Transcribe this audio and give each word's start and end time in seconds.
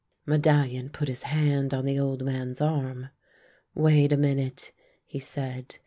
"Medallion 0.25 0.89
put 0.89 1.07
his 1.07 1.21
hand 1.29 1.75
on 1.75 1.85
the 1.85 1.99
old 1.99 2.25
man's 2.25 2.59
arm." 2.59 3.09
Wait 3.75 4.11
a 4.11 4.17
minute," 4.17 4.71
he 5.05 5.19
said. 5.19 5.75